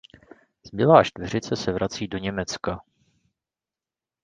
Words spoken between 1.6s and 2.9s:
vrací do Německa.